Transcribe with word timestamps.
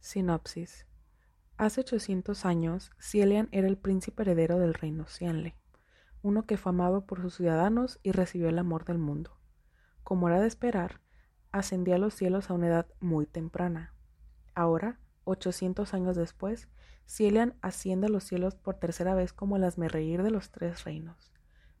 Sinopsis. 0.00 0.86
Hace 1.56 1.80
800 1.80 2.44
años, 2.46 2.92
Cielian 3.00 3.48
era 3.50 3.66
el 3.66 3.76
príncipe 3.76 4.22
heredero 4.22 4.58
del 4.58 4.72
reino 4.72 5.06
Cianle, 5.06 5.56
uno 6.22 6.46
que 6.46 6.56
fue 6.56 6.70
amado 6.70 7.04
por 7.04 7.20
sus 7.20 7.34
ciudadanos 7.34 7.98
y 8.02 8.12
recibió 8.12 8.48
el 8.48 8.58
amor 8.58 8.84
del 8.84 8.98
mundo. 8.98 9.38
Como 10.04 10.28
era 10.28 10.40
de 10.40 10.46
esperar, 10.46 11.00
ascendía 11.50 11.96
a 11.96 11.98
los 11.98 12.14
cielos 12.14 12.48
a 12.48 12.54
una 12.54 12.68
edad 12.68 12.86
muy 13.00 13.26
temprana. 13.26 13.92
Ahora, 14.54 15.00
800 15.24 15.92
años 15.92 16.16
después, 16.16 16.68
Cielian 17.06 17.54
asciende 17.60 18.06
a 18.06 18.10
los 18.10 18.24
cielos 18.24 18.54
por 18.54 18.76
tercera 18.76 19.14
vez 19.14 19.32
como 19.32 19.56
el 19.56 19.64
asmerreír 19.64 20.22
de 20.22 20.30
los 20.30 20.50
tres 20.50 20.84
reinos. 20.84 21.32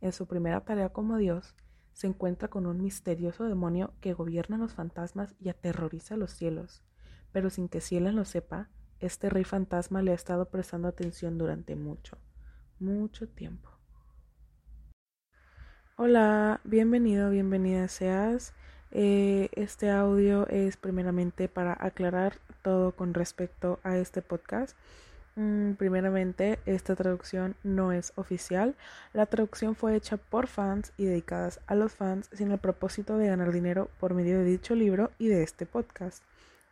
En 0.00 0.12
su 0.12 0.26
primera 0.28 0.64
tarea 0.64 0.90
como 0.90 1.18
Dios, 1.18 1.56
se 1.92 2.06
encuentra 2.06 2.48
con 2.48 2.66
un 2.66 2.80
misterioso 2.80 3.44
demonio 3.44 3.92
que 4.00 4.14
gobierna 4.14 4.56
los 4.56 4.72
fantasmas 4.72 5.34
y 5.40 5.48
aterroriza 5.48 6.16
los 6.16 6.30
cielos 6.30 6.82
pero 7.34 7.50
sin 7.50 7.68
que 7.68 7.80
Cielen 7.80 8.14
lo 8.14 8.24
sepa, 8.24 8.68
este 9.00 9.28
rey 9.28 9.42
fantasma 9.42 10.02
le 10.02 10.12
ha 10.12 10.14
estado 10.14 10.46
prestando 10.46 10.86
atención 10.86 11.36
durante 11.36 11.74
mucho, 11.74 12.16
mucho 12.78 13.28
tiempo. 13.28 13.68
Hola, 15.96 16.60
bienvenido, 16.62 17.30
bienvenida 17.30 17.88
seas. 17.88 18.54
Eh, 18.92 19.48
este 19.56 19.90
audio 19.90 20.46
es 20.46 20.76
primeramente 20.76 21.48
para 21.48 21.76
aclarar 21.78 22.38
todo 22.62 22.92
con 22.92 23.14
respecto 23.14 23.80
a 23.82 23.96
este 23.96 24.22
podcast. 24.22 24.76
Mm, 25.34 25.72
primeramente, 25.72 26.60
esta 26.66 26.94
traducción 26.94 27.56
no 27.64 27.90
es 27.90 28.12
oficial. 28.14 28.76
La 29.12 29.26
traducción 29.26 29.74
fue 29.74 29.96
hecha 29.96 30.18
por 30.18 30.46
fans 30.46 30.92
y 30.96 31.06
dedicadas 31.06 31.58
a 31.66 31.74
los 31.74 31.94
fans 31.94 32.30
sin 32.32 32.52
el 32.52 32.58
propósito 32.58 33.18
de 33.18 33.26
ganar 33.26 33.50
dinero 33.50 33.90
por 33.98 34.14
medio 34.14 34.38
de 34.38 34.44
dicho 34.44 34.76
libro 34.76 35.10
y 35.18 35.26
de 35.26 35.42
este 35.42 35.66
podcast. 35.66 36.22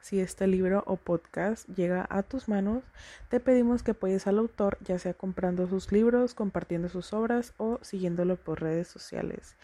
Si 0.02 0.18
este 0.18 0.48
libro 0.48 0.82
o 0.88 0.96
podcast 0.96 1.68
llega 1.68 2.04
a 2.10 2.24
tus 2.24 2.48
manos, 2.48 2.82
te 3.28 3.38
pedimos 3.38 3.84
que 3.84 3.92
apoyes 3.92 4.26
al 4.26 4.38
autor, 4.38 4.76
ya 4.80 4.98
sea 4.98 5.14
comprando 5.14 5.68
sus 5.68 5.92
libros, 5.92 6.34
compartiendo 6.34 6.88
sus 6.88 7.12
obras 7.12 7.54
o 7.56 7.78
siguiéndolo 7.82 8.34
por 8.34 8.60
redes 8.60 8.88
sociales. 8.88 9.54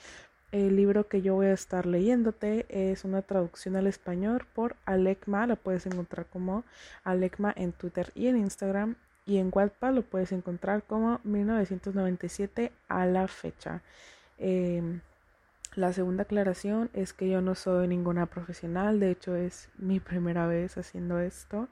El 0.52 0.76
libro 0.76 1.08
que 1.08 1.22
yo 1.22 1.34
voy 1.34 1.46
a 1.46 1.52
estar 1.52 1.86
leyéndote 1.86 2.66
es 2.68 3.04
una 3.04 3.22
traducción 3.22 3.74
al 3.74 3.88
español 3.88 4.46
por 4.54 4.76
Alekma, 4.86 5.48
la 5.48 5.56
puedes 5.56 5.86
encontrar 5.86 6.26
como 6.26 6.62
Alekma 7.02 7.52
en 7.56 7.72
Twitter 7.72 8.12
y 8.14 8.28
en 8.28 8.36
Instagram, 8.36 8.94
y 9.26 9.38
en 9.38 9.50
Wattpad 9.52 9.92
lo 9.92 10.02
puedes 10.02 10.30
encontrar 10.30 10.84
como 10.84 11.20
1997 11.24 12.70
a 12.86 13.06
la 13.06 13.26
fecha. 13.26 13.82
Em, 14.38 15.00
la 15.74 15.92
segunda 15.92 16.22
aclaración 16.24 16.90
es 16.92 17.12
que 17.12 17.28
yo 17.28 17.40
no 17.40 17.54
soy 17.54 17.88
ninguna 17.88 18.26
profesional, 18.26 19.00
de 19.00 19.10
hecho 19.10 19.36
es 19.36 19.68
mi 19.78 20.00
primera 20.00 20.46
vez 20.46 20.76
haciendo 20.76 21.20
esto. 21.20 21.68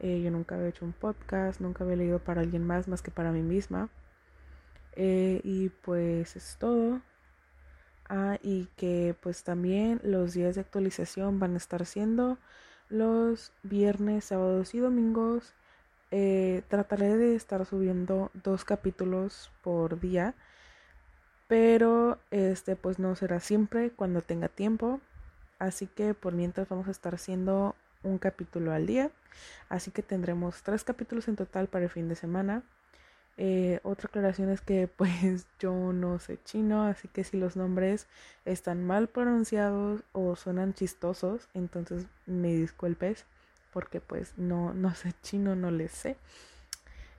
Eh, 0.00 0.20
yo 0.22 0.30
nunca 0.30 0.56
había 0.56 0.68
hecho 0.68 0.84
un 0.84 0.92
podcast, 0.92 1.60
nunca 1.60 1.84
había 1.84 1.96
leído 1.96 2.18
para 2.18 2.40
alguien 2.40 2.66
más 2.66 2.88
más 2.88 3.02
que 3.02 3.10
para 3.10 3.32
mí 3.32 3.42
misma. 3.42 3.88
Eh, 4.96 5.40
y 5.44 5.68
pues 5.70 6.36
es 6.36 6.56
todo. 6.58 7.00
Ah, 8.08 8.38
y 8.42 8.66
que 8.76 9.14
pues 9.20 9.42
también 9.44 10.00
los 10.04 10.34
días 10.34 10.54
de 10.56 10.60
actualización 10.60 11.38
van 11.38 11.54
a 11.54 11.56
estar 11.56 11.86
siendo 11.86 12.38
los 12.88 13.52
viernes, 13.62 14.26
sábados 14.26 14.74
y 14.74 14.78
domingos. 14.78 15.54
Eh, 16.10 16.62
trataré 16.68 17.16
de 17.16 17.34
estar 17.36 17.64
subiendo 17.64 18.30
dos 18.34 18.64
capítulos 18.64 19.50
por 19.62 19.98
día 20.00 20.34
pero 21.52 22.18
este 22.30 22.76
pues 22.76 22.98
no 22.98 23.14
será 23.14 23.38
siempre 23.38 23.90
cuando 23.90 24.22
tenga 24.22 24.48
tiempo. 24.48 25.02
Así 25.58 25.86
que 25.86 26.14
por 26.14 26.32
mientras 26.32 26.66
vamos 26.66 26.88
a 26.88 26.92
estar 26.92 27.14
haciendo 27.14 27.76
un 28.02 28.16
capítulo 28.16 28.72
al 28.72 28.86
día. 28.86 29.10
Así 29.68 29.90
que 29.90 30.02
tendremos 30.02 30.62
tres 30.62 30.82
capítulos 30.82 31.28
en 31.28 31.36
total 31.36 31.66
para 31.66 31.84
el 31.84 31.90
fin 31.90 32.08
de 32.08 32.14
semana. 32.14 32.62
Eh, 33.36 33.80
otra 33.82 34.08
aclaración 34.08 34.48
es 34.48 34.62
que 34.62 34.88
pues 34.96 35.46
yo 35.58 35.74
no 35.92 36.18
sé 36.20 36.38
chino 36.42 36.84
así 36.84 37.08
que 37.08 37.22
si 37.22 37.36
los 37.36 37.54
nombres 37.54 38.06
están 38.46 38.86
mal 38.86 39.08
pronunciados 39.08 40.04
o 40.12 40.36
suenan 40.36 40.72
chistosos 40.72 41.48
entonces 41.52 42.06
me 42.24 42.54
disculpes 42.54 43.26
porque 43.74 44.00
pues 44.00 44.38
no 44.38 44.72
no 44.74 44.94
sé 44.94 45.14
chino 45.22 45.54
no 45.54 45.70
les 45.70 45.92
sé 45.92 46.16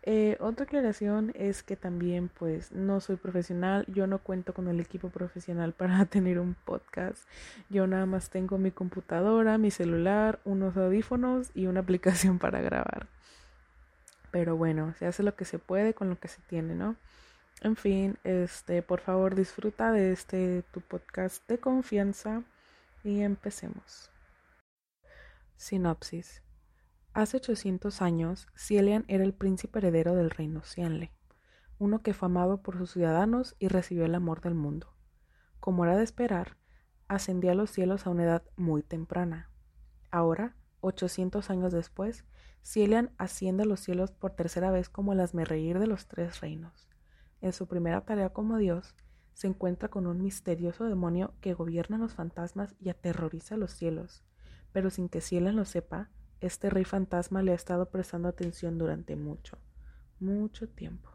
eh, 0.06 0.36
otra 0.42 0.66
aclaración 0.66 1.32
es 1.34 1.64
que 1.64 1.78
también 1.78 2.28
pues 2.28 2.74
no 2.74 3.00
soy 3.00 3.16
profesional, 3.16 3.86
yo 3.88 4.06
no 4.06 4.20
cuento 4.20 4.54
con 4.54 4.68
el 4.68 4.82
equipo 4.82 5.10
profesional 5.10 5.72
para 5.78 6.06
tener 6.06 6.40
un 6.40 6.56
podcast, 6.66 7.26
yo 7.70 7.88
nada 7.88 8.06
más 8.06 8.30
tengo 8.30 8.58
mi 8.58 8.72
computadora, 8.72 9.58
mi 9.58 9.72
celular, 9.72 10.40
unos 10.44 10.76
audífonos 10.76 11.52
y 11.56 11.68
una 11.68 11.80
aplicación 11.82 12.38
para 12.38 12.60
grabar. 12.62 13.08
Pero 14.32 14.58
bueno, 14.58 14.94
se 15.00 15.06
hace 15.06 15.24
lo 15.24 15.36
que 15.36 15.46
se 15.46 15.60
puede 15.60 15.94
con 15.94 16.10
lo 16.10 16.20
que 16.20 16.28
se 16.28 16.42
tiene, 16.50 16.76
¿no? 16.76 16.98
En 17.62 17.78
fin, 17.78 18.18
este, 18.26 18.82
por 18.82 19.00
favor 19.00 19.36
disfruta 19.36 19.92
de 19.94 20.12
este 20.12 20.64
tu 20.74 20.82
podcast 20.82 21.48
de 21.48 21.60
confianza 21.60 22.44
y 23.06 23.22
empecemos. 23.22 24.10
Sinopsis. 25.56 26.44
Hace 27.14 27.38
800 27.38 28.02
años, 28.02 28.48
Cielian 28.58 29.06
era 29.08 29.24
el 29.24 29.36
príncipe 29.36 29.78
heredero 29.78 30.16
del 30.16 30.32
reino 30.32 30.64
Cianle, 30.64 31.14
uno 31.78 32.02
que 32.02 32.16
fue 32.16 32.26
amado 32.26 32.64
por 32.64 32.76
sus 32.76 32.94
ciudadanos 32.94 33.56
y 33.60 33.68
recibió 33.68 34.06
el 34.06 34.16
amor 34.16 34.42
del 34.42 34.56
mundo. 34.56 34.96
Como 35.60 35.86
era 35.86 35.96
de 35.96 36.04
esperar, 36.04 36.58
ascendía 37.08 37.52
a 37.52 37.56
los 37.56 37.70
cielos 37.70 38.08
a 38.08 38.10
una 38.10 38.24
edad 38.24 38.44
muy 38.56 38.82
temprana. 38.82 39.52
Ahora, 40.10 40.56
800 40.82 41.52
años 41.52 41.72
después, 41.72 42.26
Cielian 42.64 43.12
asciende 43.20 43.62
a 43.62 43.68
los 43.68 43.80
cielos 43.80 44.12
por 44.12 44.32
tercera 44.32 44.72
vez 44.72 44.90
como 44.90 45.14
el 45.14 45.20
asmerreír 45.20 45.78
de 45.78 45.86
los 45.86 46.08
tres 46.08 46.42
reinos. 46.42 46.90
En 47.42 47.54
su 47.54 47.68
primera 47.68 48.02
tarea 48.02 48.30
como 48.30 48.58
Dios, 48.58 48.96
se 49.34 49.46
encuentra 49.46 49.88
con 49.88 50.08
un 50.08 50.24
misterioso 50.24 50.86
demonio 50.86 51.36
que 51.42 51.54
gobierna 51.54 52.00
los 52.00 52.16
fantasmas 52.16 52.74
y 52.80 52.90
aterroriza 52.90 53.56
los 53.56 53.72
cielos, 53.72 54.24
pero 54.72 54.90
sin 54.90 55.10
que 55.10 55.22
Cielian 55.22 55.56
lo 55.56 55.66
sepa, 55.66 56.10
este 56.44 56.70
rey 56.70 56.84
fantasma 56.84 57.42
le 57.42 57.54
ha 57.54 57.56
estado 57.56 57.90
prestando 57.90 58.28
atención 58.28 58.78
durante 58.78 59.16
mucho, 59.16 59.58
mucho 60.20 60.68
tiempo. 60.68 61.13